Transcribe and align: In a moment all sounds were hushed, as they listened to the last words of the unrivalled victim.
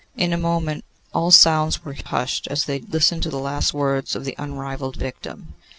In 0.17 0.33
a 0.33 0.35
moment 0.37 0.83
all 1.13 1.29
sounds 1.29 1.85
were 1.85 1.95
hushed, 2.05 2.47
as 2.47 2.65
they 2.65 2.79
listened 2.79 3.21
to 3.21 3.29
the 3.29 3.37
last 3.37 3.71
words 3.71 4.15
of 4.15 4.25
the 4.25 4.33
unrivalled 4.39 4.95
victim. 4.95 5.53